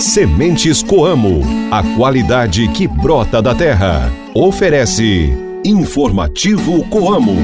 Sementes 0.00 0.82
Coamo, 0.82 1.42
a 1.70 1.82
qualidade 1.96 2.66
que 2.68 2.88
brota 2.88 3.40
da 3.40 3.54
terra. 3.54 4.10
Oferece 4.34 5.30
Informativo 5.64 6.84
Coamo. 6.88 7.36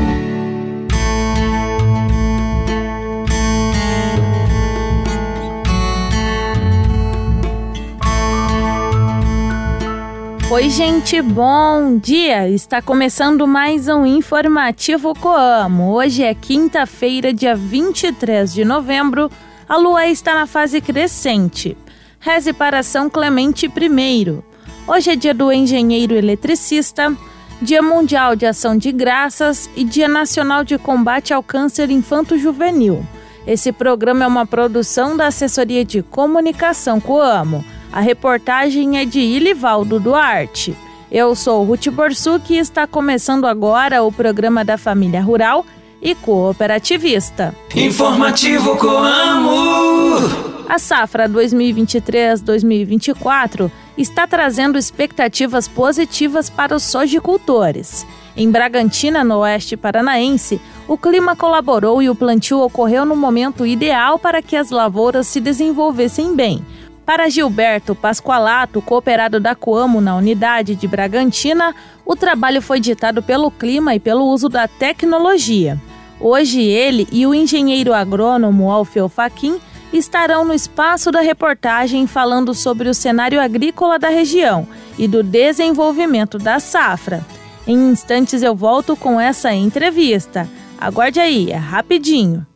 Oi, 10.51 10.71
gente, 10.71 11.22
bom 11.22 11.99
dia! 11.99 12.49
Está 12.49 12.83
começando 12.83 13.46
mais 13.46 13.87
um 13.87 14.04
Informativo 14.04 15.15
Coamo. 15.15 15.92
Hoje 15.92 16.24
é 16.24 16.34
quinta-feira, 16.34 17.33
dia 17.33 17.55
23 17.55 18.52
de 18.52 18.65
novembro. 18.65 19.30
A 19.69 19.77
lua 19.77 20.06
está 20.06 20.34
na 20.34 20.46
fase 20.46 20.80
crescente. 20.80 21.77
Reze 22.20 22.52
para 22.52 22.82
São 22.82 23.09
Clemente 23.09 23.66
I. 23.66 24.42
Hoje 24.86 25.10
é 25.10 25.16
dia 25.16 25.32
do 25.34 25.52
engenheiro 25.52 26.14
eletricista, 26.14 27.14
Dia 27.60 27.82
Mundial 27.82 28.36
de 28.36 28.46
Ação 28.46 28.76
de 28.76 28.92
Graças 28.92 29.68
e 29.76 29.84
Dia 29.84 30.09
Nacional 30.09 30.64
de 30.64 30.78
Combate 30.78 31.32
ao 31.32 31.42
Câncer 31.42 31.90
Infanto-Juvenil. 31.90 33.04
Esse 33.46 33.73
programa 33.73 34.24
é 34.24 34.26
uma 34.26 34.46
produção 34.46 35.16
da 35.16 35.28
Assessoria 35.28 35.84
de 35.84 36.02
Comunicação 36.02 37.00
Coamo. 37.00 37.64
A 37.92 38.00
reportagem 38.00 38.98
é 38.98 39.04
de 39.04 39.20
Ilivaldo 39.20 39.98
Duarte. 39.98 40.76
Eu 41.10 41.34
sou 41.34 41.64
Ruth 41.64 41.88
Borsuk 41.88 42.52
e 42.52 42.59
está 42.59 42.87
começando 42.87 43.46
agora 43.46 44.02
o 44.02 44.12
programa 44.12 44.64
da 44.64 44.76
Família 44.76 45.23
Rural 45.23 45.64
e 46.02 46.14
Cooperativista. 46.14 47.54
Informativo 47.74 48.76
Coamo! 48.76 50.48
A 50.68 50.78
safra 50.78 51.28
2023-2024 51.30 53.70
está 53.96 54.26
trazendo 54.26 54.76
expectativas 54.76 55.66
positivas 55.66 56.51
para 56.51 56.76
os 56.76 56.82
sojicultores. 56.82 58.06
Em 58.37 58.51
Bragantina, 58.51 59.24
no 59.24 59.38
oeste 59.38 59.78
paranaense, 59.78 60.60
o 60.87 60.98
clima 60.98 61.34
colaborou 61.34 62.02
e 62.02 62.10
o 62.10 62.15
plantio 62.15 62.60
ocorreu 62.60 63.06
no 63.06 63.16
momento 63.16 63.65
ideal 63.65 64.19
para 64.19 64.43
que 64.43 64.56
as 64.56 64.70
lavouras 64.70 65.27
se 65.27 65.41
desenvolvessem 65.41 66.37
bem. 66.37 66.62
Para 67.06 67.31
Gilberto 67.31 67.95
Pascoalato, 67.95 68.83
cooperado 68.83 69.41
da 69.41 69.55
Coamo 69.55 70.03
na 70.03 70.17
unidade 70.17 70.75
de 70.75 70.87
Bragantina, 70.87 71.75
o 72.05 72.15
trabalho 72.15 72.61
foi 72.61 72.78
ditado 72.78 73.23
pelo 73.23 73.50
clima 73.50 73.95
e 73.95 74.00
pelo 74.00 74.27
uso 74.27 74.50
da 74.50 74.69
tecnologia. 74.69 75.81
Hoje 76.21 76.61
ele 76.61 77.09
e 77.11 77.27
o 77.27 77.33
engenheiro 77.33 77.95
agrônomo 77.95 78.71
Alfeu 78.71 79.09
Faquin 79.09 79.59
estarão 79.92 80.44
no 80.44 80.55
espaço 80.55 81.11
da 81.11 81.20
reportagem 81.20 82.06
falando 82.06 82.55
sobre 82.55 82.89
o 82.89 82.94
cenário 82.94 83.41
agrícola 83.41 83.98
da 83.98 84.08
região 84.08 84.67
e 84.98 85.08
do 85.08 85.22
desenvolvimento 85.22 86.39
da 86.39 86.61
safra. 86.61 87.25
Em 87.67 87.91
instantes 87.91 88.42
eu 88.42 88.55
volto 88.55 88.97
com 88.97 89.20
essa 89.20 89.53
entrevista. 89.53 90.48
Aguarde 90.78 91.20
aí, 91.20 91.50
é 91.50 91.56
rapidinho. 91.56 92.47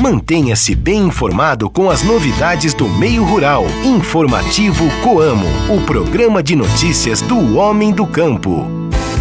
Mantenha-se 0.00 0.74
bem 0.74 1.06
informado 1.06 1.70
com 1.70 1.88
as 1.88 2.02
novidades 2.02 2.74
do 2.74 2.88
meio 2.88 3.24
rural. 3.24 3.64
Informativo 3.84 4.84
Coamo, 5.02 5.46
o 5.74 5.80
programa 5.86 6.42
de 6.42 6.56
notícias 6.56 7.22
do 7.22 7.56
homem 7.56 7.92
do 7.92 8.06
campo. 8.06 8.83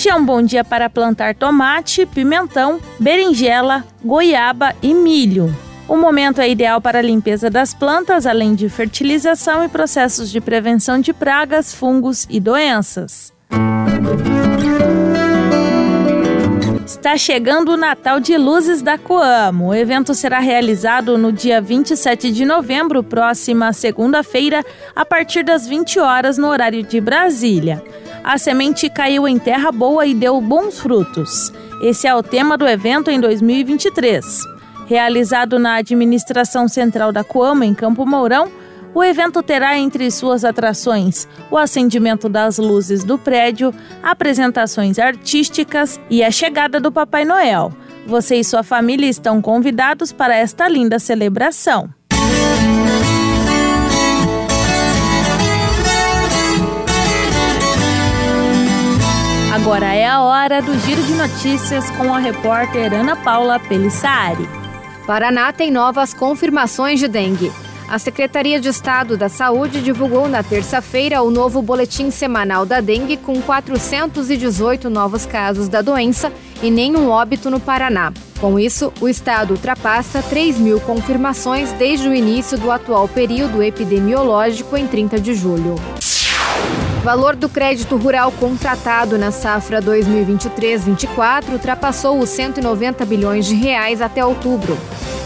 Hoje 0.00 0.08
é 0.08 0.14
um 0.14 0.24
bom 0.24 0.40
dia 0.40 0.64
para 0.64 0.88
plantar 0.88 1.34
tomate, 1.34 2.06
pimentão, 2.06 2.80
berinjela, 2.98 3.84
goiaba 4.02 4.74
e 4.82 4.94
milho. 4.94 5.54
O 5.86 5.94
momento 5.94 6.40
é 6.40 6.48
ideal 6.48 6.80
para 6.80 7.00
a 7.00 7.02
limpeza 7.02 7.50
das 7.50 7.74
plantas, 7.74 8.24
além 8.24 8.54
de 8.54 8.66
fertilização 8.70 9.62
e 9.62 9.68
processos 9.68 10.30
de 10.30 10.40
prevenção 10.40 11.02
de 11.02 11.12
pragas, 11.12 11.74
fungos 11.74 12.26
e 12.30 12.40
doenças. 12.40 13.30
Está 17.00 17.16
chegando 17.16 17.72
o 17.72 17.76
Natal 17.78 18.20
de 18.20 18.36
Luzes 18.36 18.82
da 18.82 18.98
Coamo. 18.98 19.68
O 19.68 19.74
evento 19.74 20.14
será 20.14 20.38
realizado 20.38 21.16
no 21.16 21.32
dia 21.32 21.58
27 21.58 22.30
de 22.30 22.44
novembro, 22.44 23.02
próxima 23.02 23.72
segunda-feira, 23.72 24.62
a 24.94 25.02
partir 25.02 25.42
das 25.42 25.66
20 25.66 25.98
horas 25.98 26.36
no 26.36 26.48
horário 26.48 26.82
de 26.82 27.00
Brasília 27.00 27.82
a 28.22 28.36
semente 28.38 28.88
caiu 28.90 29.26
em 29.26 29.38
terra 29.38 29.72
boa 29.72 30.06
e 30.06 30.14
deu 30.14 30.40
bons 30.40 30.78
frutos. 30.78 31.52
Esse 31.82 32.06
é 32.06 32.14
o 32.14 32.22
tema 32.22 32.56
do 32.56 32.68
evento 32.68 33.10
em 33.10 33.18
2023. 33.18 34.42
Realizado 34.86 35.58
na 35.58 35.76
administração 35.76 36.68
central 36.68 37.12
da 37.12 37.24
Coama, 37.24 37.64
em 37.64 37.74
Campo 37.74 38.04
Mourão, 38.04 38.50
o 38.94 39.04
evento 39.04 39.42
terá 39.42 39.78
entre 39.78 40.10
suas 40.10 40.44
atrações 40.44 41.28
o 41.50 41.56
acendimento 41.56 42.28
das 42.28 42.58
luzes 42.58 43.04
do 43.04 43.18
prédio, 43.18 43.74
apresentações 44.02 44.98
artísticas 44.98 46.00
e 46.08 46.22
a 46.22 46.30
chegada 46.30 46.80
do 46.80 46.90
Papai 46.90 47.24
Noel. 47.24 47.72
Você 48.06 48.36
e 48.36 48.44
sua 48.44 48.62
família 48.62 49.08
estão 49.08 49.40
convidados 49.40 50.12
para 50.12 50.34
esta 50.34 50.68
linda 50.68 50.98
celebração. 50.98 51.88
Agora 59.52 59.92
é 59.92 60.06
a 60.06 60.22
hora 60.22 60.62
do 60.62 60.76
giro 60.80 61.02
de 61.02 61.12
notícias 61.12 61.90
com 61.90 62.14
a 62.14 62.18
repórter 62.18 62.94
Ana 62.94 63.14
Paula 63.14 63.60
Pelissari. 63.60 64.48
Paraná 65.06 65.52
tem 65.52 65.70
novas 65.70 66.14
confirmações 66.14 66.98
de 66.98 67.06
dengue. 67.06 67.52
A 67.90 67.98
Secretaria 67.98 68.60
de 68.60 68.68
Estado 68.68 69.16
da 69.16 69.28
Saúde 69.28 69.82
divulgou 69.82 70.28
na 70.28 70.44
terça-feira 70.44 71.22
o 71.22 71.30
novo 71.30 71.60
boletim 71.60 72.08
semanal 72.12 72.64
da 72.64 72.80
dengue 72.80 73.16
com 73.16 73.42
418 73.42 74.88
novos 74.88 75.26
casos 75.26 75.68
da 75.68 75.82
doença 75.82 76.32
e 76.62 76.70
nenhum 76.70 77.10
óbito 77.10 77.50
no 77.50 77.58
Paraná. 77.58 78.12
Com 78.40 78.60
isso, 78.60 78.92
o 79.00 79.08
estado 79.08 79.54
ultrapassa 79.54 80.22
3 80.22 80.56
mil 80.56 80.78
confirmações 80.78 81.72
desde 81.72 82.08
o 82.08 82.14
início 82.14 82.56
do 82.56 82.70
atual 82.70 83.08
período 83.08 83.60
epidemiológico 83.60 84.76
em 84.76 84.86
30 84.86 85.18
de 85.18 85.34
julho. 85.34 85.74
Valor 87.02 87.34
do 87.34 87.48
crédito 87.48 87.96
rural 87.96 88.30
contratado 88.30 89.18
na 89.18 89.32
safra 89.32 89.82
2023-24 89.82 91.54
ultrapassou 91.54 92.20
os 92.20 92.28
190 92.28 93.04
bilhões 93.04 93.46
de 93.46 93.56
reais 93.56 94.00
até 94.00 94.24
outubro. 94.24 94.78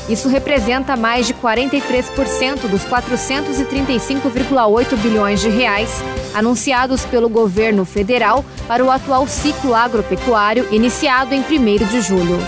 Isso 0.09 0.28
representa 0.28 0.97
mais 0.97 1.26
de 1.26 1.34
43% 1.34 2.69
dos 2.69 2.84
435,8 2.84 4.97
bilhões 4.97 5.41
de 5.41 5.48
reais 5.48 5.91
anunciados 6.34 7.04
pelo 7.06 7.28
governo 7.28 7.84
federal 7.84 8.44
para 8.69 8.84
o 8.84 8.91
atual 8.91 9.26
ciclo 9.26 9.75
agropecuário 9.75 10.69
iniciado 10.70 11.34
em 11.34 11.41
1 11.41 11.87
de 11.87 12.00
julho. 12.00 12.38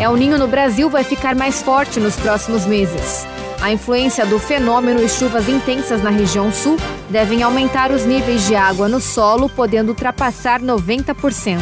El 0.00 0.14
Ninho 0.16 0.38
no 0.38 0.46
Brasil 0.46 0.88
vai 0.90 1.04
ficar 1.04 1.34
mais 1.34 1.62
forte 1.62 1.98
nos 1.98 2.16
próximos 2.16 2.66
meses. 2.66 3.26
A 3.62 3.72
influência 3.72 4.26
do 4.26 4.38
fenômeno 4.38 5.02
e 5.02 5.08
chuvas 5.08 5.48
intensas 5.48 6.02
na 6.02 6.10
região 6.10 6.52
sul 6.52 6.76
devem 7.08 7.42
aumentar 7.42 7.90
os 7.90 8.04
níveis 8.04 8.46
de 8.46 8.54
água 8.54 8.88
no 8.88 9.00
solo, 9.00 9.48
podendo 9.48 9.88
ultrapassar 9.90 10.60
90%. 10.60 11.58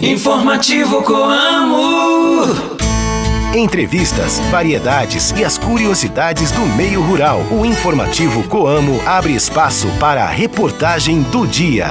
Informativo 0.00 1.02
Coamo. 1.02 2.81
Entrevistas, 3.54 4.38
variedades 4.50 5.30
e 5.32 5.44
as 5.44 5.58
curiosidades 5.58 6.50
do 6.52 6.62
meio 6.74 7.02
rural. 7.02 7.40
O 7.50 7.66
informativo 7.66 8.48
Coamo 8.48 8.98
abre 9.06 9.34
espaço 9.34 9.88
para 10.00 10.24
a 10.24 10.26
reportagem 10.26 11.20
do 11.24 11.46
dia. 11.46 11.88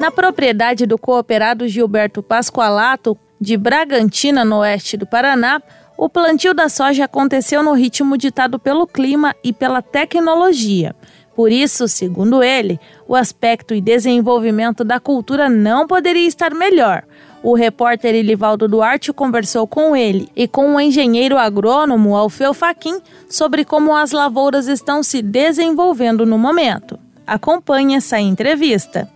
Na 0.00 0.10
propriedade 0.10 0.84
do 0.84 0.98
cooperado 0.98 1.68
Gilberto 1.68 2.24
Pascoalato, 2.24 3.16
de 3.40 3.56
Bragantina, 3.56 4.44
no 4.44 4.56
oeste 4.56 4.96
do 4.96 5.06
Paraná, 5.06 5.62
o 5.96 6.08
plantio 6.08 6.54
da 6.54 6.68
soja 6.68 7.04
aconteceu 7.04 7.62
no 7.62 7.72
ritmo 7.72 8.18
ditado 8.18 8.58
pelo 8.58 8.84
clima 8.84 9.32
e 9.44 9.52
pela 9.52 9.80
tecnologia. 9.80 10.92
Por 11.36 11.52
isso, 11.52 11.86
segundo 11.86 12.42
ele, 12.42 12.80
o 13.06 13.14
aspecto 13.14 13.74
e 13.74 13.80
desenvolvimento 13.82 14.82
da 14.82 14.98
cultura 14.98 15.50
não 15.50 15.86
poderia 15.86 16.26
estar 16.26 16.54
melhor. 16.54 17.04
O 17.42 17.54
repórter 17.54 18.14
Ilivaldo 18.14 18.66
Duarte 18.66 19.12
conversou 19.12 19.66
com 19.66 19.94
ele 19.94 20.30
e 20.34 20.48
com 20.48 20.74
o 20.74 20.80
engenheiro 20.80 21.36
agrônomo 21.36 22.16
Alfeu 22.16 22.54
Faquim 22.54 23.00
sobre 23.28 23.66
como 23.66 23.94
as 23.94 24.12
lavouras 24.12 24.66
estão 24.66 25.02
se 25.02 25.20
desenvolvendo 25.20 26.24
no 26.24 26.38
momento. 26.38 26.98
Acompanhe 27.26 27.96
essa 27.96 28.18
entrevista. 28.18 29.06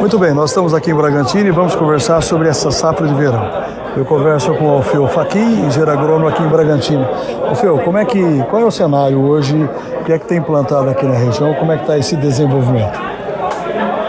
Muito 0.00 0.18
bem, 0.18 0.32
nós 0.32 0.50
estamos 0.50 0.72
aqui 0.74 0.90
em 0.90 0.94
Bragantino 0.94 1.46
e 1.46 1.50
vamos 1.50 1.74
conversar 1.74 2.20
sobre 2.22 2.48
essa 2.48 2.70
safra 2.70 3.06
de 3.06 3.14
verão. 3.14 3.48
Eu 3.96 4.04
converso 4.04 4.54
com 4.54 4.66
o 4.66 4.70
Alfeu 4.70 5.06
Faquim, 5.08 5.66
engenheiro 5.66 5.90
agrônomo 5.90 6.28
aqui 6.28 6.42
em 6.42 6.48
Bragantino. 6.48 7.06
Alfeu, 7.48 7.78
como 7.78 7.98
é 7.98 8.04
que, 8.04 8.20
qual 8.48 8.62
é 8.62 8.64
o 8.64 8.70
cenário 8.70 9.20
hoje? 9.20 9.56
O 10.00 10.04
que 10.04 10.12
é 10.12 10.18
que 10.18 10.26
tem 10.26 10.40
plantado 10.40 10.88
aqui 10.88 11.04
na 11.04 11.16
região? 11.16 11.54
Como 11.54 11.72
é 11.72 11.76
que 11.76 11.82
está 11.82 11.98
esse 11.98 12.16
desenvolvimento? 12.16 12.98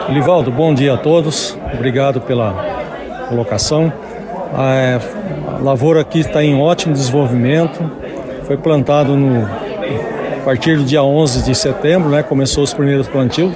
Livaldo, 0.10 0.52
bom 0.52 0.74
dia 0.74 0.94
a 0.94 0.98
todos. 0.98 1.58
Obrigado 1.74 2.22
pela 2.22 2.54
colocação. 3.30 3.92
A 4.54 5.00
lavoura 5.62 6.02
aqui 6.02 6.20
está 6.20 6.44
em 6.44 6.60
ótimo 6.62 6.94
desenvolvimento. 6.94 7.80
Foi 8.46 8.58
plantado 8.58 9.16
no, 9.16 9.46
a 9.46 10.44
partir 10.44 10.78
do 10.78 10.84
dia 10.84 11.04
11 11.04 11.44
de 11.44 11.56
setembro, 11.56 12.10
né? 12.10 12.24
Começou 12.24 12.64
os 12.64 12.74
primeiros 12.74 13.08
plantios. 13.08 13.54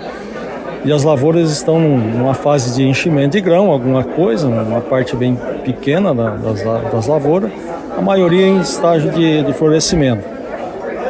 E 0.85 0.91
as 0.91 1.03
lavouras 1.03 1.49
estão 1.49 1.79
numa 1.79 2.35
fase 2.35 2.75
de 2.75 2.87
enchimento 2.87 3.31
de 3.31 3.41
grão, 3.41 3.71
alguma 3.71 4.03
coisa, 4.03 4.47
uma 4.47 4.81
parte 4.81 5.15
bem 5.15 5.35
pequena 5.63 6.13
das, 6.13 6.61
das 6.63 7.07
lavouras, 7.07 7.51
a 7.97 8.01
maioria 8.01 8.45
em 8.45 8.59
estágio 8.59 9.09
de, 9.09 9.41
de 9.41 9.51
florescimento. 9.53 10.23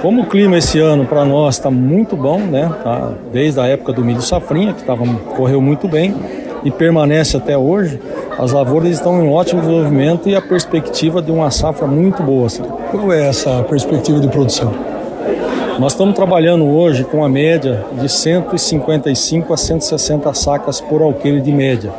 Como 0.02 0.22
o 0.22 0.26
clima 0.28 0.58
esse 0.58 0.80
ano 0.80 1.06
para 1.06 1.26
nós 1.26 1.56
está 1.56 1.70
muito 1.70 2.16
bom, 2.16 2.40
né? 2.40 2.72
Tá, 2.84 3.12
desde 3.34 3.60
a 3.60 3.66
época 3.66 3.92
do 3.92 4.06
milho 4.06 4.22
safrinha, 4.22 4.72
que 4.72 4.84
tava, 4.84 5.06
correu 5.36 5.62
muito 5.62 5.90
bem 5.90 6.16
e 6.64 6.72
permanece 6.72 7.36
até 7.36 7.58
hoje, 7.58 8.00
as 8.40 8.54
lavouras 8.54 8.90
estão 8.92 9.22
em 9.22 9.30
ótimo 9.30 9.60
desenvolvimento 9.60 10.30
e 10.30 10.36
a 10.36 10.42
perspectiva 10.42 11.22
de 11.22 11.32
uma 11.32 11.52
safra 11.52 11.86
muito 11.86 12.24
boa. 12.24 12.48
Assim. 12.48 12.64
Qual 12.92 13.12
é 13.12 13.28
essa 13.28 13.62
perspectiva 13.64 14.22
de 14.22 14.30
produção? 14.30 14.95
Nós 15.78 15.92
estamos 15.92 16.16
trabalhando 16.16 16.66
hoje 16.66 17.04
com 17.04 17.22
a 17.22 17.28
média 17.28 17.86
de 18.00 18.08
155 18.08 19.54
a 19.54 19.58
160 19.58 20.34
sacas 20.34 20.80
por 20.80 21.02
alqueire 21.02 21.42
de 21.42 21.52
média. 21.52 21.92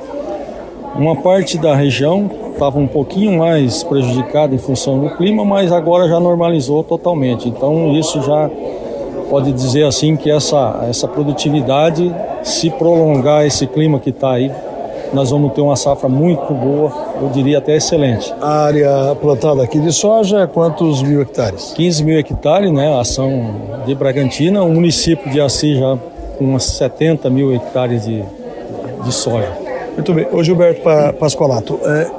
Uma 0.94 1.16
parte 1.16 1.58
da 1.58 1.74
região 1.74 2.30
estava 2.52 2.78
um 2.78 2.86
pouquinho 2.86 3.38
mais 3.38 3.82
prejudicado 3.82 4.54
em 4.54 4.58
função 4.58 4.98
do 4.98 5.10
clima, 5.10 5.44
mas 5.44 5.70
agora 5.72 6.08
já 6.08 6.18
normalizou 6.18 6.82
totalmente. 6.82 7.50
Então 7.50 7.92
isso 7.92 8.22
já 8.22 8.50
pode 9.28 9.52
dizer 9.52 9.84
assim 9.84 10.16
que 10.16 10.30
essa, 10.30 10.86
essa 10.88 11.06
produtividade, 11.06 12.14
se 12.42 12.70
prolongar 12.70 13.44
esse 13.44 13.66
clima 13.66 14.00
que 14.00 14.08
está 14.08 14.32
aí, 14.32 14.50
nós 15.12 15.30
vamos 15.30 15.52
ter 15.52 15.60
uma 15.60 15.76
safra 15.76 16.08
muito 16.08 16.52
boa, 16.52 16.92
eu 17.20 17.28
diria 17.30 17.58
até 17.58 17.76
excelente. 17.76 18.32
A 18.40 18.64
área 18.64 19.14
plantada 19.20 19.62
aqui 19.62 19.78
de 19.78 19.92
soja 19.92 20.40
é 20.40 20.46
quantos 20.46 21.02
mil 21.02 21.20
hectares? 21.22 21.72
15 21.74 22.04
mil 22.04 22.18
hectares, 22.18 22.72
né? 22.72 22.98
Ação 23.00 23.82
de 23.86 23.94
Bragantina, 23.94 24.62
o 24.62 24.68
município 24.68 25.30
de 25.30 25.40
Assis 25.40 25.78
já 25.78 25.98
com 26.36 26.44
umas 26.44 26.64
70 26.64 27.30
mil 27.30 27.54
hectares 27.54 28.04
de, 28.04 28.22
de 29.02 29.12
soja. 29.12 29.50
Muito 29.94 30.12
bem. 30.12 30.26
Ô 30.30 30.42
Gilberto 30.42 30.82
Pascolato, 31.18 31.80
é, 31.84 32.10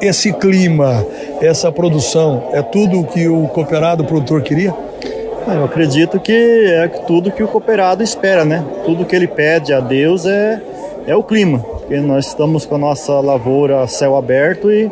esse 0.00 0.32
clima, 0.32 1.04
essa 1.40 1.70
produção, 1.70 2.48
é 2.52 2.62
tudo 2.62 3.00
o 3.00 3.04
que 3.04 3.28
o 3.28 3.46
cooperado 3.48 4.02
o 4.02 4.06
produtor 4.06 4.42
queria? 4.42 4.74
Eu 5.46 5.64
acredito 5.64 6.18
que 6.18 6.32
é 6.32 6.88
tudo 6.88 7.30
que 7.30 7.42
o 7.42 7.46
cooperado 7.46 8.02
espera, 8.02 8.44
né? 8.44 8.64
Tudo 8.84 9.04
que 9.04 9.14
ele 9.14 9.28
pede 9.28 9.72
a 9.72 9.78
Deus 9.78 10.26
é, 10.26 10.60
é 11.06 11.14
o 11.14 11.22
clima. 11.22 11.58
Porque 11.58 11.96
nós 12.00 12.26
estamos 12.26 12.66
com 12.66 12.74
a 12.74 12.78
nossa 12.78 13.20
lavoura 13.20 13.82
a 13.82 13.86
céu 13.86 14.16
aberto 14.16 14.70
e 14.70 14.90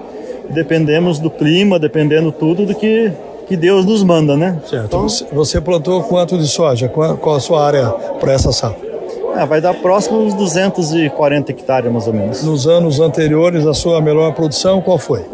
dependemos 0.51 1.19
do 1.19 1.31
clima, 1.31 1.79
dependendo 1.79 2.31
tudo 2.31 2.65
do 2.65 2.75
que, 2.75 3.13
que 3.47 3.57
Deus 3.57 3.85
nos 3.85 4.03
manda, 4.03 4.37
né? 4.37 4.59
Certo. 4.69 4.87
Então, 4.87 5.07
você 5.33 5.61
plantou 5.61 6.03
quanto 6.05 6.39
de 6.39 6.47
soja? 6.47 6.89
Qual 6.89 7.35
a 7.35 7.41
sua 7.41 7.67
área 7.67 7.89
para 8.21 8.33
essa 8.33 8.53
safra? 8.53 8.95
É, 9.37 9.45
vai 9.45 9.61
dar 9.61 9.75
próximo 9.75 10.21
uns 10.21 10.35
240 10.35 11.51
hectares, 11.51 11.91
mais 11.91 12.07
ou 12.07 12.13
menos. 12.13 12.45
Nos 12.45 12.69
anos 12.69 13.01
anteriores, 13.01 13.67
a 13.67 13.75
sua 13.75 14.01
melhor 14.01 14.33
produção 14.33 14.81
qual 14.81 14.97
foi? 14.97 15.25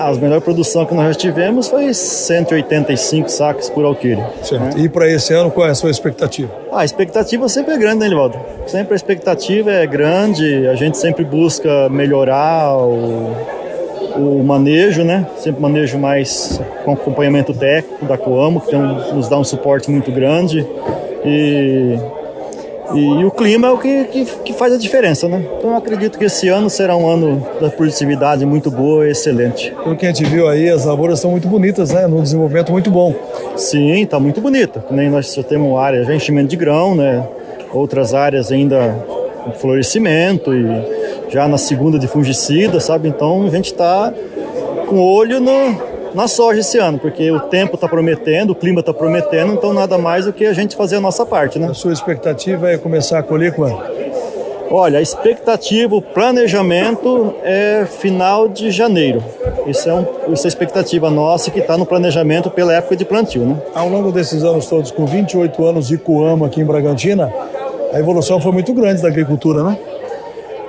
A 0.00 0.14
melhor 0.14 0.40
produção 0.40 0.86
que 0.86 0.94
nós 0.94 1.08
já 1.08 1.14
tivemos 1.14 1.68
foi 1.68 1.92
185 1.92 3.28
sacos 3.28 3.68
por 3.68 3.84
alqueire. 3.84 4.22
Certo. 4.42 4.78
Né? 4.78 4.84
E 4.84 4.88
para 4.88 5.06
esse 5.06 5.34
ano, 5.34 5.50
qual 5.50 5.66
é 5.66 5.70
a 5.72 5.74
sua 5.74 5.90
expectativa? 5.90 6.50
Ah, 6.72 6.80
a 6.80 6.84
expectativa 6.86 7.46
sempre 7.50 7.74
é 7.74 7.76
grande, 7.76 7.98
né, 8.00 8.08
Livaldo? 8.08 8.38
Sempre 8.66 8.94
a 8.94 8.96
expectativa 8.96 9.70
é 9.70 9.86
grande, 9.86 10.66
a 10.68 10.74
gente 10.74 10.96
sempre 10.96 11.22
busca 11.22 11.90
melhorar 11.90 12.78
o, 12.78 13.36
o 14.16 14.42
manejo, 14.42 15.04
né? 15.04 15.26
Sempre 15.36 15.60
manejo 15.60 15.98
mais 15.98 16.58
com 16.82 16.92
acompanhamento 16.94 17.52
técnico 17.52 18.06
da 18.06 18.16
Coamo, 18.16 18.62
que 18.62 18.70
tem 18.70 18.80
nos 18.80 19.28
dá 19.28 19.38
um 19.38 19.44
suporte 19.44 19.90
muito 19.90 20.10
grande. 20.10 20.66
E 21.26 21.98
e, 22.94 23.20
e, 23.20 23.24
o 23.24 23.30
clima 23.30 23.68
é 23.68 23.70
o 23.70 23.78
que, 23.78 24.04
que, 24.04 24.24
que, 24.24 24.52
faz 24.52 24.72
a 24.72 24.78
diferença, 24.78 25.28
né? 25.28 25.44
Então 25.58 25.70
eu 25.70 25.76
acredito 25.76 26.18
que 26.18 26.24
esse 26.24 26.48
ano 26.48 26.68
será 26.68 26.96
um 26.96 27.08
ano 27.08 27.46
da 27.60 27.70
produtividade 27.70 28.44
muito 28.44 28.70
boa 28.70 29.06
e 29.06 29.10
excelente. 29.10 29.72
Pelo 29.82 29.96
que 29.96 30.06
a 30.06 30.08
gente 30.08 30.24
viu 30.24 30.48
aí, 30.48 30.68
as 30.68 30.84
lavouras 30.84 31.18
estão 31.18 31.30
muito 31.30 31.48
bonitas, 31.48 31.90
né? 31.90 32.06
No 32.06 32.22
desenvolvimento 32.22 32.72
muito 32.72 32.90
bom. 32.90 33.14
Sim, 33.56 34.02
está 34.02 34.18
muito 34.18 34.40
bonita. 34.40 34.84
Nem 34.90 35.10
nós 35.10 35.32
já 35.34 35.42
temos 35.42 35.78
área 35.78 36.04
já 36.04 36.14
enchimento 36.14 36.48
de 36.48 36.56
grão, 36.56 36.94
né? 36.94 37.26
Outras 37.72 38.14
áreas 38.14 38.50
ainda 38.50 38.96
com 39.44 39.52
florescimento 39.52 40.52
e 40.52 40.66
já 41.28 41.46
na 41.48 41.58
segunda 41.58 41.98
de 41.98 42.06
fungicida, 42.06 42.80
sabe? 42.80 43.08
Então 43.08 43.46
a 43.46 43.50
gente 43.50 43.66
está 43.66 44.12
com 44.88 45.00
olho 45.00 45.40
no, 45.40 45.89
na 46.14 46.28
soja 46.28 46.60
esse 46.60 46.78
ano, 46.78 46.98
porque 46.98 47.30
o 47.30 47.40
tempo 47.40 47.74
está 47.74 47.88
prometendo, 47.88 48.50
o 48.50 48.54
clima 48.54 48.80
está 48.80 48.92
prometendo, 48.92 49.52
então 49.52 49.72
nada 49.72 49.96
mais 49.98 50.24
do 50.24 50.32
que 50.32 50.44
a 50.44 50.52
gente 50.52 50.76
fazer 50.76 50.96
a 50.96 51.00
nossa 51.00 51.24
parte, 51.24 51.58
né? 51.58 51.68
A 51.68 51.74
sua 51.74 51.92
expectativa 51.92 52.70
é 52.70 52.78
começar 52.78 53.18
a 53.18 53.22
colher 53.22 53.52
quando? 53.52 53.80
Olha, 54.72 55.00
a 55.00 55.02
expectativa, 55.02 55.96
o 55.96 56.00
planejamento 56.00 57.34
é 57.42 57.84
final 57.86 58.46
de 58.46 58.70
janeiro. 58.70 59.22
Isso 59.66 59.88
é, 59.88 59.94
um, 59.94 60.06
isso 60.32 60.46
é 60.46 60.46
a 60.46 60.48
expectativa 60.48 61.10
nossa 61.10 61.50
que 61.50 61.58
está 61.58 61.76
no 61.76 61.84
planejamento 61.84 62.48
pela 62.50 62.72
época 62.72 62.94
de 62.94 63.04
plantio, 63.04 63.42
né? 63.42 63.56
Ao 63.74 63.88
longo 63.88 64.12
desses 64.12 64.44
anos 64.44 64.66
todos, 64.66 64.92
com 64.92 65.06
28 65.06 65.64
anos 65.64 65.88
de 65.88 65.98
Coamo 65.98 66.44
aqui 66.44 66.60
em 66.60 66.64
Bragantina, 66.64 67.32
a 67.92 67.98
evolução 67.98 68.40
foi 68.40 68.52
muito 68.52 68.72
grande 68.72 69.02
da 69.02 69.08
agricultura, 69.08 69.64
né? 69.64 69.76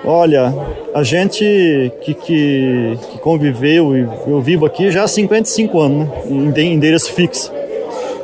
Olha, 0.03 0.51
a 0.95 1.03
gente 1.03 1.91
que, 2.01 2.13
que, 2.15 2.97
que, 3.11 3.19
conviveu 3.19 3.95
e 3.95 4.07
eu 4.27 4.41
vivo 4.41 4.65
aqui 4.65 4.89
já 4.89 5.03
há 5.03 5.07
55 5.07 5.79
anos, 5.79 6.07
né? 6.25 6.53
em 6.57 6.73
endereço 6.73 7.11
fixo. 7.13 7.51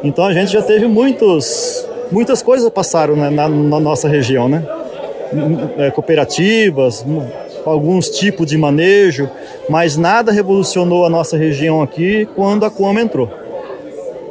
Então 0.03 0.25
a 0.25 0.33
gente 0.33 0.51
já 0.51 0.61
teve 0.61 0.87
muitos, 0.87 1.87
muitas 2.11 2.41
coisas 2.41 2.67
passaram 2.71 3.15
né? 3.15 3.29
na, 3.29 3.47
na, 3.47 3.79
nossa 3.79 4.07
região, 4.07 4.49
né? 4.49 4.63
É, 5.77 5.91
cooperativas, 5.91 7.05
alguns 7.63 8.09
tipos 8.09 8.47
de 8.47 8.57
manejo, 8.57 9.29
mas 9.69 9.97
nada 9.97 10.31
revolucionou 10.31 11.05
a 11.05 11.09
nossa 11.09 11.37
região 11.37 11.81
aqui 11.83 12.27
quando 12.35 12.65
a 12.65 12.71
Coama 12.71 13.01
entrou. 13.01 13.29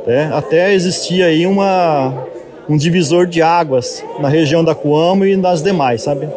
É, 0.07 0.25
até 0.33 0.73
existia 0.73 1.27
aí 1.27 1.47
uma, 1.47 2.27
um 2.69 2.77
divisor 2.77 3.27
de 3.27 3.41
águas 3.41 4.03
na 4.19 4.29
região 4.29 4.65
da 4.65 4.75
Coamo 4.75 5.27
e 5.27 5.37
nas 5.37 5.63
demais, 5.63 6.03
sabe? 6.03 6.29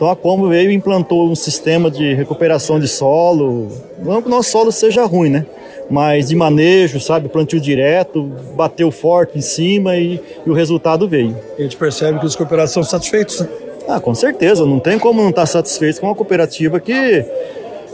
Então 0.00 0.08
a 0.08 0.16
Combo 0.16 0.48
veio 0.48 0.70
e 0.70 0.74
implantou 0.74 1.30
um 1.30 1.34
sistema 1.34 1.90
de 1.90 2.14
recuperação 2.14 2.80
de 2.80 2.88
solo, 2.88 3.68
não 4.02 4.22
que 4.22 4.28
o 4.28 4.30
nosso 4.30 4.50
solo 4.50 4.72
seja 4.72 5.04
ruim, 5.04 5.28
né? 5.28 5.44
Mas 5.90 6.30
de 6.30 6.34
manejo, 6.34 6.98
sabe? 6.98 7.28
Plantio 7.28 7.60
direto, 7.60 8.22
bateu 8.56 8.90
forte 8.90 9.36
em 9.36 9.42
cima 9.42 9.98
e, 9.98 10.18
e 10.46 10.48
o 10.48 10.54
resultado 10.54 11.06
veio. 11.06 11.36
E 11.58 11.60
a 11.60 11.64
gente 11.64 11.76
percebe 11.76 12.18
que 12.18 12.24
os 12.24 12.34
cooperados 12.34 12.72
são 12.72 12.82
satisfeitos, 12.82 13.40
né? 13.40 13.48
Ah, 13.86 14.00
com 14.00 14.14
certeza, 14.14 14.64
não 14.64 14.78
tem 14.78 14.98
como 14.98 15.20
não 15.20 15.28
estar 15.28 15.44
satisfeito 15.44 16.00
com 16.00 16.06
uma 16.06 16.14
cooperativa 16.14 16.80
que 16.80 17.22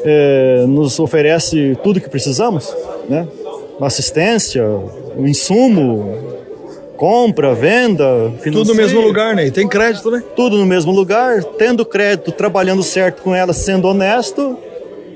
é, 0.05 0.65
nos 0.69 1.01
oferece 1.01 1.77
tudo 1.83 2.01
que 2.01 2.09
precisamos, 2.09 2.73
né? 3.09 3.27
Assistência, 3.81 4.65
o 4.65 5.27
insumo, 5.27 6.36
compra, 6.97 7.55
venda. 7.55 8.33
Tudo 8.43 8.65
no 8.65 8.75
mesmo 8.75 9.01
lugar, 9.01 9.35
né? 9.35 9.47
E 9.47 9.51
tem 9.51 9.69
crédito, 9.69 10.11
né? 10.11 10.23
Tudo 10.35 10.57
no 10.59 10.67
mesmo 10.67 10.93
lugar, 10.93 11.45
tendo 11.45 11.85
crédito, 11.85 12.33
trabalhando 12.33 12.83
certo 12.83 13.23
com 13.23 13.35
ela, 13.35 13.53
sendo 13.53 13.87
honesto, 13.87 14.57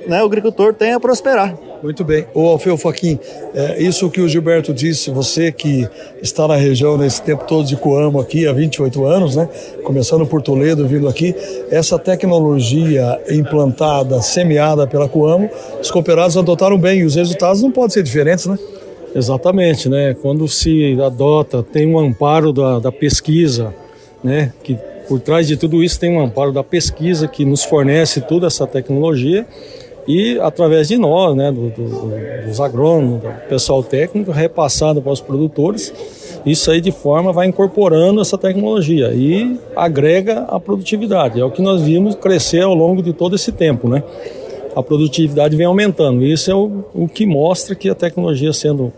né? 0.07 0.23
O 0.23 0.27
agricultor 0.27 0.75
tem 0.75 0.93
a 0.93 1.01
prosperar. 1.01 1.57
Muito 1.83 2.05
bem. 2.05 2.27
Ô 2.35 2.47
Alfeu 2.49 2.77
Faquim, 2.77 3.19
é, 3.55 3.83
isso 3.83 4.11
que 4.11 4.21
o 4.21 4.29
Gilberto 4.29 4.75
disse, 4.75 5.11
você 5.11 5.51
que 5.51 5.89
está 6.21 6.47
na 6.47 6.55
região 6.55 6.99
nesse 6.99 7.23
tempo 7.23 7.45
todo 7.47 7.67
de 7.67 7.75
Coamo 7.75 8.21
aqui, 8.21 8.47
há 8.47 8.53
28 8.53 9.05
anos, 9.07 9.35
né? 9.35 9.49
Começando 9.83 10.27
por 10.27 10.43
Toledo, 10.43 10.87
vindo 10.87 11.09
aqui, 11.09 11.35
essa 11.71 11.99
tecnologia 11.99 13.19
implantada, 13.31 14.21
semeada 14.21 14.87
pela 14.87 15.09
Coamo, 15.09 15.49
os 15.81 15.91
cooperados 15.91 16.37
adotaram 16.37 16.77
bem 16.77 17.01
e 17.01 17.05
os 17.05 17.15
resultados 17.15 17.63
não 17.63 17.71
podem 17.71 17.91
ser 17.91 18.03
diferentes, 18.03 18.45
né? 18.45 18.59
Exatamente, 19.15 19.89
né? 19.89 20.15
Quando 20.21 20.47
se 20.47 20.97
adota, 21.01 21.63
tem 21.63 21.87
um 21.87 21.99
amparo 21.99 22.53
da, 22.53 22.79
da 22.79 22.93
pesquisa, 22.93 23.75
né? 24.23 24.53
Que 24.63 24.79
Por 25.09 25.21
trás 25.21 25.49
de 25.49 25.57
tudo 25.57 25.83
isso 25.83 25.99
tem 25.99 26.17
um 26.17 26.21
amparo 26.21 26.53
da 26.53 26.63
pesquisa 26.63 27.27
que 27.27 27.45
nos 27.45 27.65
fornece 27.65 28.21
toda 28.21 28.47
essa 28.47 28.67
tecnologia 28.67 29.47
e 30.07 30.39
através 30.41 30.89
de 30.89 30.97
nós, 30.97 31.37
né, 31.37 31.53
do, 31.53 31.71
do, 31.71 32.47
dos 32.47 32.61
agrônomos, 32.61 33.21
do 33.21 33.29
pessoal 33.49 33.83
técnico, 33.83 34.31
repassado 34.31 35.03
para 35.03 35.13
os 35.13 35.21
produtores. 35.21 35.93
Isso 36.45 36.71
aí 36.71 36.81
de 36.81 36.91
forma 36.91 37.33
vai 37.33 37.47
incorporando 37.47 38.21
essa 38.21 38.39
tecnologia 38.39 39.13
e 39.13 39.59
agrega 39.77 40.47
a 40.49 40.59
produtividade. 40.59 41.41
É 41.41 41.45
o 41.45 41.51
que 41.51 41.61
nós 41.61 41.83
vimos 41.83 42.15
crescer 42.15 42.63
ao 42.63 42.75
longo 42.75 43.03
de 43.03 43.13
todo 43.13 43.37
esse 43.37 43.53
tempo, 43.53 43.89
né? 43.89 44.03
A 44.75 44.83
produtividade 44.83 45.57
vem 45.57 45.67
aumentando. 45.67 46.25
Isso 46.25 46.51
é 46.51 46.55
o, 46.55 46.85
o 46.95 47.09
que 47.09 47.27
mostra 47.27 47.75
que 47.75 47.89
a 47.89 47.95
tecnologia 47.95 48.53
sendo 48.53 48.93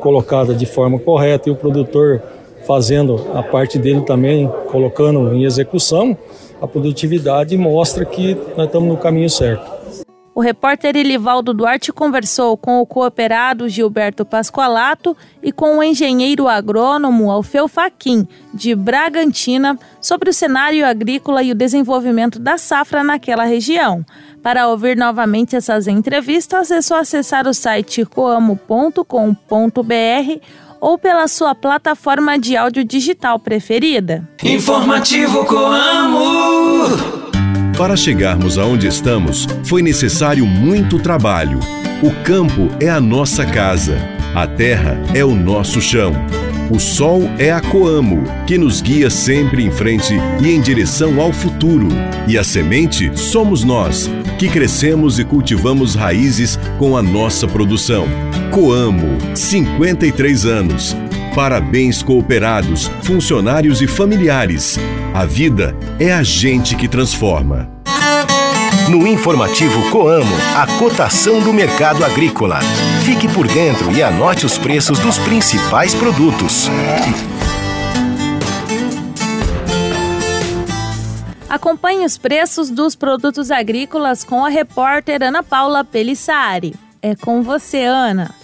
colocada 0.00 0.52
de 0.54 0.66
forma 0.66 0.98
correta 0.98 1.48
e 1.48 1.52
o 1.52 1.56
produtor 1.56 2.22
fazendo 2.66 3.30
a 3.34 3.42
parte 3.42 3.78
dele 3.78 4.02
também, 4.02 4.48
colocando 4.70 5.32
em 5.34 5.44
execução, 5.44 6.16
a 6.60 6.66
produtividade 6.66 7.56
mostra 7.56 8.04
que 8.04 8.36
nós 8.56 8.66
estamos 8.66 8.88
no 8.88 8.96
caminho 8.96 9.28
certo. 9.28 9.82
O 10.34 10.40
repórter 10.40 10.96
Elivaldo 10.96 11.52
Duarte 11.52 11.92
conversou 11.92 12.56
com 12.56 12.80
o 12.80 12.86
cooperado 12.86 13.68
Gilberto 13.68 14.24
Pascoalato 14.24 15.14
e 15.42 15.52
com 15.52 15.76
o 15.76 15.82
engenheiro 15.82 16.48
agrônomo 16.48 17.30
Alfeu 17.30 17.68
Faquim, 17.68 18.26
de 18.54 18.74
Bragantina, 18.74 19.78
sobre 20.00 20.30
o 20.30 20.32
cenário 20.32 20.86
agrícola 20.86 21.42
e 21.42 21.52
o 21.52 21.54
desenvolvimento 21.54 22.38
da 22.38 22.56
safra 22.56 23.04
naquela 23.04 23.44
região. 23.44 24.06
Para 24.42 24.66
ouvir 24.68 24.96
novamente 24.96 25.54
essas 25.54 25.86
entrevistas, 25.86 26.70
é 26.70 26.82
só 26.82 27.00
acessar 27.00 27.46
o 27.46 27.54
site 27.54 28.04
coamo.com.br 28.04 29.06
ou 30.80 30.98
pela 30.98 31.28
sua 31.28 31.54
plataforma 31.54 32.36
de 32.36 32.56
áudio 32.56 32.84
digital 32.84 33.38
preferida. 33.38 34.28
Informativo 34.42 35.44
Coamo. 35.44 37.22
Para 37.78 37.96
chegarmos 37.96 38.58
aonde 38.58 38.88
estamos, 38.88 39.46
foi 39.64 39.80
necessário 39.80 40.44
muito 40.44 40.98
trabalho. 40.98 41.60
O 42.02 42.10
campo 42.24 42.68
é 42.80 42.90
a 42.90 43.00
nossa 43.00 43.46
casa, 43.46 43.96
a 44.34 44.44
terra 44.44 44.98
é 45.14 45.24
o 45.24 45.36
nosso 45.36 45.80
chão. 45.80 46.12
O 46.70 46.80
sol 46.80 47.22
é 47.38 47.52
a 47.52 47.60
Coamo, 47.60 48.24
que 48.46 48.56
nos 48.56 48.80
guia 48.80 49.10
sempre 49.10 49.62
em 49.62 49.70
frente 49.70 50.14
e 50.42 50.50
em 50.50 50.60
direção 50.60 51.20
ao 51.20 51.32
futuro. 51.32 51.88
E 52.26 52.38
a 52.38 52.42
semente 52.42 53.10
somos 53.18 53.62
nós, 53.62 54.08
que 54.42 54.48
crescemos 54.48 55.20
e 55.20 55.24
cultivamos 55.24 55.94
raízes 55.94 56.58
com 56.76 56.96
a 56.96 57.02
nossa 57.02 57.46
produção. 57.46 58.08
Coamo, 58.50 59.16
53 59.36 60.46
anos. 60.46 60.96
Parabéns, 61.32 62.02
cooperados, 62.02 62.90
funcionários 63.02 63.80
e 63.80 63.86
familiares. 63.86 64.80
A 65.14 65.24
vida 65.24 65.76
é 65.96 66.12
a 66.12 66.24
gente 66.24 66.74
que 66.74 66.88
transforma. 66.88 67.70
No 68.88 69.06
informativo 69.06 69.88
Coamo, 69.90 70.34
a 70.56 70.66
cotação 70.76 71.40
do 71.40 71.52
mercado 71.52 72.04
agrícola. 72.04 72.58
Fique 73.04 73.28
por 73.28 73.46
dentro 73.46 73.92
e 73.92 74.02
anote 74.02 74.44
os 74.44 74.58
preços 74.58 74.98
dos 74.98 75.18
principais 75.18 75.94
produtos. 75.94 76.68
Acompanhe 81.52 82.04
os 82.06 82.16
preços 82.16 82.70
dos 82.70 82.96
produtos 82.96 83.50
agrícolas 83.50 84.24
com 84.24 84.42
a 84.42 84.48
repórter 84.48 85.22
Ana 85.22 85.42
Paula 85.42 85.84
Pelissari. 85.84 86.74
É 87.02 87.14
com 87.14 87.42
você, 87.42 87.84
Ana. 87.84 88.34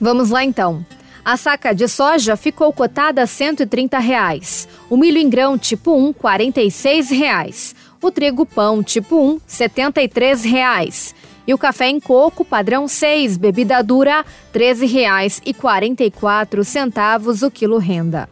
Vamos 0.00 0.30
lá 0.30 0.44
então. 0.44 0.86
A 1.24 1.36
saca 1.36 1.74
de 1.74 1.88
soja 1.88 2.36
ficou 2.36 2.72
cotada 2.72 3.20
a 3.20 3.26
130 3.26 3.98
reais. 3.98 4.68
O 4.88 4.96
milho 4.96 5.18
em 5.18 5.28
grão 5.28 5.58
tipo 5.58 5.96
1, 5.96 6.12
46 6.12 7.10
reais. 7.10 7.74
O 8.00 8.12
trigo 8.12 8.46
pão 8.46 8.80
tipo 8.80 9.20
1, 9.20 9.40
73 9.44 10.44
reais. 10.44 11.16
E 11.48 11.52
o 11.52 11.58
café 11.58 11.88
em 11.88 11.98
coco 11.98 12.44
padrão 12.44 12.86
6, 12.86 13.38
bebida 13.38 13.82
dura, 13.82 14.24
R$ 14.54 14.74
13,44 14.74 17.44
o 17.44 17.50
quilo 17.50 17.78
renda. 17.78 18.28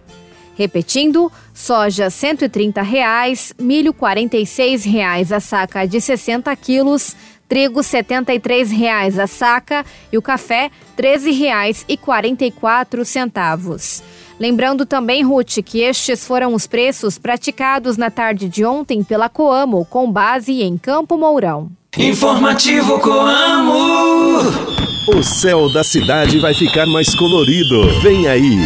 Repetindo, 0.57 1.31
soja 1.53 2.09
130 2.11 2.81
reais, 2.83 3.53
milho 3.59 3.93
46 3.93 4.85
reais 4.85 5.33
a 5.33 5.41
saca 5.41 5.85
de 5.87 6.01
60 6.01 6.55
quilos, 6.57 7.17
trigo 7.49 7.81
R$ 7.81 7.87
73,00 7.87 9.19
a 9.19 9.27
saca 9.27 9.85
e 10.13 10.19
o 10.19 10.23
café 10.23 10.71
R$ 10.97 11.03
13,44. 11.03 14.03
Lembrando 14.39 14.85
também, 14.85 15.23
Ruth, 15.23 15.63
que 15.65 15.81
estes 15.81 16.27
foram 16.27 16.53
os 16.55 16.67
preços 16.67 17.19
praticados 17.19 17.97
na 17.97 18.11
tarde 18.11 18.49
de 18.49 18.65
ontem 18.65 19.05
pela 19.05 19.29
Coamo, 19.29 19.85
com 19.85 20.11
base 20.11 20.61
em 20.63 20.77
Campo 20.77 21.17
Mourão. 21.17 21.71
Informativo 21.97 22.99
Coamo. 22.99 24.75
O 25.07 25.23
céu 25.23 25.71
da 25.73 25.85
cidade 25.85 26.39
vai 26.39 26.55
ficar 26.55 26.87
mais 26.87 27.15
colorido. 27.15 27.89
Vem 28.01 28.27
aí, 28.27 28.57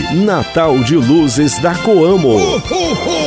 Natal 0.59 0.81
de 0.81 0.97
Luzes 0.97 1.57
da 1.61 1.73
Coamo. 1.73 2.37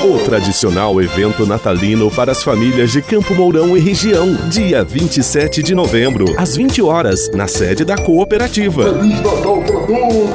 O 0.03 0.19
tradicional 0.25 1.01
evento 1.01 1.45
natalino 1.45 2.11
para 2.11 2.33
as 2.33 2.43
famílias 2.43 2.91
de 2.91 3.01
Campo 3.01 3.33
Mourão 3.33 3.77
e 3.77 3.79
região. 3.79 4.33
Dia 4.49 4.83
27 4.83 5.63
de 5.63 5.73
novembro, 5.73 6.25
às 6.37 6.57
20 6.57 6.81
horas, 6.81 7.31
na 7.33 7.47
sede 7.47 7.85
da 7.85 7.95
cooperativa. 7.95 8.83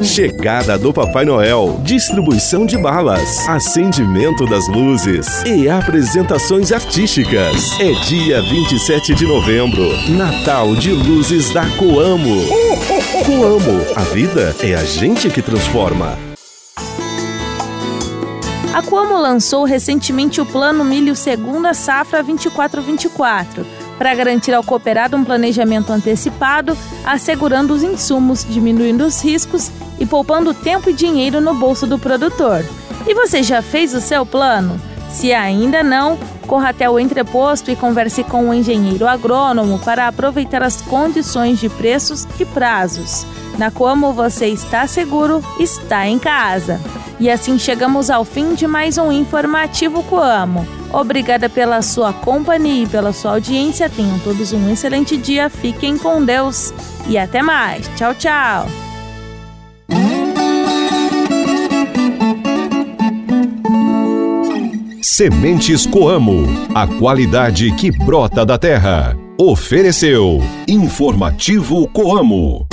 Chegada 0.03 0.79
do 0.79 0.91
Papai 0.91 1.27
Noel, 1.27 1.83
distribuição 1.85 2.65
de 2.65 2.79
balas, 2.79 3.47
acendimento 3.47 4.47
das 4.47 4.67
luzes 4.67 5.43
e 5.45 5.69
apresentações 5.69 6.73
artísticas. 6.73 7.79
É 7.79 7.93
dia 8.07 8.41
27 8.41 9.15
de 9.15 9.27
novembro, 9.27 9.87
Natal 10.09 10.75
de 10.75 10.93
Luzes 10.93 11.53
da 11.53 11.67
Coamo. 11.77 12.43
Coamo, 13.27 13.85
a 13.95 14.01
vida 14.01 14.57
é 14.63 14.75
a 14.75 14.83
gente 14.83 15.29
que 15.29 15.43
transforma. 15.43 16.17
A 18.77 18.83
Coamo 18.83 19.17
lançou 19.19 19.65
recentemente 19.65 20.39
o 20.39 20.45
Plano 20.45 20.85
Milho 20.85 21.17
Segunda 21.17 21.73
Safra 21.73 22.23
2424, 22.23 23.65
para 23.97 24.15
garantir 24.15 24.53
ao 24.53 24.63
cooperado 24.63 25.17
um 25.17 25.25
planejamento 25.25 25.91
antecipado, 25.91 26.77
assegurando 27.03 27.73
os 27.73 27.83
insumos, 27.83 28.45
diminuindo 28.47 29.07
os 29.07 29.25
riscos 29.25 29.73
e 29.99 30.05
poupando 30.05 30.53
tempo 30.53 30.91
e 30.91 30.93
dinheiro 30.93 31.41
no 31.41 31.55
bolso 31.55 31.87
do 31.87 31.99
produtor. 31.99 32.63
E 33.07 33.15
você 33.15 33.43
já 33.43 33.63
fez 33.63 33.95
o 33.95 34.01
seu 34.03 34.27
plano? 34.27 34.79
Se 35.09 35.33
ainda 35.33 35.83
não, 35.83 36.19
corra 36.47 36.69
até 36.69 36.91
o 36.91 36.99
entreposto 36.99 37.71
e 37.71 37.77
converse 37.77 38.25
com 38.25 38.51
o 38.51 38.53
engenheiro 38.53 39.09
agrônomo 39.09 39.79
para 39.79 40.07
aproveitar 40.07 40.63
as 40.63 40.83
condições 40.83 41.59
de 41.59 41.71
preços 41.71 42.29
e 42.39 42.45
prazos. 42.45 43.25
Na 43.57 43.71
Como 43.71 44.13
você 44.13 44.49
está 44.49 44.87
seguro, 44.87 45.43
está 45.59 46.07
em 46.07 46.19
casa. 46.19 46.79
E 47.19 47.31
assim 47.31 47.59
chegamos 47.59 48.11
ao 48.11 48.25
fim 48.25 48.55
de 48.55 48.67
mais 48.67 48.99
um 48.99 49.11
informativo 49.11 50.03
Coamo. 50.03 50.67
Obrigada 50.93 51.49
pela 51.49 51.81
sua 51.81 52.13
companhia 52.13 52.85
e 52.85 52.87
pela 52.87 53.13
sua 53.13 53.33
audiência. 53.33 53.89
Tenham 53.89 54.19
todos 54.19 54.53
um 54.53 54.71
excelente 54.71 55.17
dia. 55.17 55.49
Fiquem 55.49 55.97
com 55.97 56.23
Deus 56.23 56.75
e 57.09 57.17
até 57.17 57.43
mais. 57.43 57.89
Tchau, 57.97 58.15
tchau. 58.15 58.67
Sementes 65.03 65.87
Coamo, 65.87 66.45
a 66.75 66.87
qualidade 66.87 67.73
que 67.77 67.91
brota 67.91 68.45
da 68.45 68.59
terra. 68.59 69.17
Ofereceu 69.39 70.43
Informativo 70.69 71.89
Coamo. 71.89 72.66